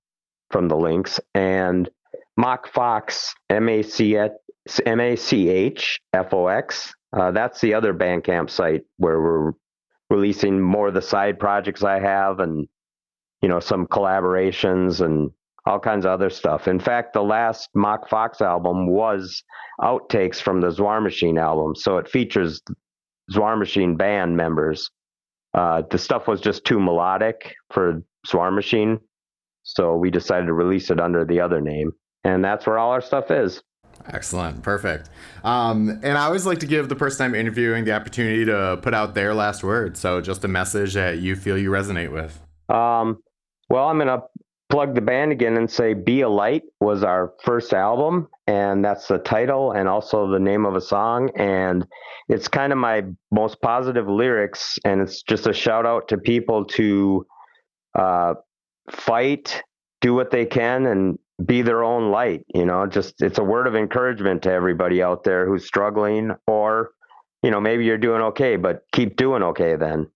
from 0.51 0.68
the 0.68 0.77
links. 0.77 1.20
And 1.35 1.88
Mach 2.37 2.68
Fox, 2.68 3.35
M 3.49 3.70
A 3.70 3.83
C 3.83 4.18
H 4.66 6.00
F 6.12 6.33
O 6.33 6.46
X, 6.46 6.94
uh, 7.16 7.31
that's 7.31 7.61
the 7.61 7.74
other 7.74 7.92
Bandcamp 7.94 8.50
site 8.50 8.83
where 8.96 9.20
we're 9.20 9.53
releasing 10.11 10.61
more 10.61 10.88
of 10.88 10.94
the 10.94 11.03
side 11.03 11.38
projects 11.38 11.83
I 11.83 11.98
have 12.00 12.40
and, 12.40 12.66
you 13.42 13.48
know, 13.48 13.61
some 13.61 13.87
collaborations 13.87 15.00
and 15.00 15.31
all 15.66 15.81
kinds 15.81 16.05
of 16.05 16.12
other 16.12 16.31
stuff. 16.31 16.68
In 16.68 16.79
fact, 16.79 17.14
the 17.14 17.22
last 17.22 17.70
Mach 17.74 18.09
Fox 18.09 18.40
album 18.40 18.87
was 18.87 19.42
outtakes 19.81 20.40
from 20.40 20.61
the 20.61 20.70
Zwar 20.70 21.03
Machine 21.03 21.38
album, 21.38 21.74
so 21.74 21.96
it 21.96 22.09
features 22.09 22.61
Zwar 23.33 23.59
Machine 23.59 23.96
band 23.96 24.37
members. 24.37 24.90
Uh, 25.55 25.83
the 25.90 25.98
stuff 25.98 26.29
was 26.29 26.40
just 26.40 26.64
too 26.64 26.79
melodic 26.79 27.55
for 27.72 28.03
Zwar 28.27 28.55
Machine, 28.55 28.98
so 29.62 29.96
we 29.96 30.11
decided 30.11 30.46
to 30.46 30.53
release 30.53 30.90
it 30.90 31.00
under 31.00 31.24
the 31.24 31.40
other 31.40 31.61
name, 31.61 31.92
and 32.24 32.44
that's 32.44 32.66
where 32.66 32.79
all 32.79 32.90
our 32.90 33.00
stuff 33.00 33.31
is. 33.31 33.62
Excellent, 34.07 34.62
perfect. 34.62 35.09
Um, 35.44 36.00
and 36.02 36.18
I 36.18 36.24
always 36.24 36.46
like 36.46 36.59
to 36.61 36.66
give 36.66 36.88
the 36.88 36.96
person 36.96 37.24
I'm 37.24 37.35
interviewing 37.35 37.85
the 37.85 37.92
opportunity 37.92 38.44
to 38.44 38.78
put 38.83 38.94
out 38.94 39.14
their 39.14 39.35
last 39.35 39.64
word. 39.64 39.96
So, 39.96 40.20
just 40.20 40.44
a 40.44 40.48
message 40.48 40.94
that 40.94 41.18
you 41.18 41.37
feel 41.37 41.57
you 41.57 41.70
resonate 41.70 42.12
with. 42.12 42.40
Um, 42.68 43.22
well, 43.68 43.88
I'm 43.88 43.98
gonna 43.98 44.22
plug 44.70 44.94
the 44.94 45.00
band 45.00 45.33
again 45.33 45.57
and 45.57 45.70
say 45.70 45.94
Be 45.94 46.22
a 46.22 46.28
Light 46.28 46.64
was 46.80 47.02
our 47.04 47.33
first 47.42 47.72
album, 47.72 48.28
and 48.46 48.85
that's 48.85 49.09
the 49.09 49.18
title 49.18 49.72
and 49.72 49.88
also 49.88 50.28
the 50.30 50.38
name 50.38 50.66
of 50.66 50.74
a 50.74 50.80
song. 50.80 51.30
And 51.37 51.87
it's 52.28 52.48
kind 52.48 52.72
of 52.72 52.78
my 52.78 53.04
most 53.30 53.61
positive 53.62 54.09
lyrics, 54.09 54.78
and 54.85 55.00
it's 55.00 55.22
just 55.22 55.46
a 55.46 55.52
shout 55.52 55.87
out 55.87 56.09
to 56.09 56.18
people 56.18 56.64
to 56.66 57.26
uh, 57.94 58.35
fight, 58.90 59.62
do 60.00 60.14
what 60.14 60.30
they 60.30 60.44
can, 60.44 60.87
and 60.87 61.18
be 61.44 61.62
their 61.62 61.83
own 61.83 62.11
light. 62.11 62.44
You 62.55 62.66
know, 62.66 62.87
just 62.87 63.23
it's 63.23 63.38
a 63.38 63.44
word 63.44 63.66
of 63.66 63.75
encouragement 63.75 64.42
to 64.42 64.53
everybody 64.53 65.03
out 65.03 65.25
there 65.25 65.47
who's 65.47 65.64
struggling, 65.66 66.33
or, 66.47 66.90
you 67.42 67.51
know, 67.51 67.61
maybe 67.61 67.85
you're 67.85 67.99
doing 67.99 68.23
okay, 68.23 68.57
but 68.57 68.83
keep 68.92 69.16
doing 69.16 69.42
okay 69.42 69.77
then. 69.77 70.09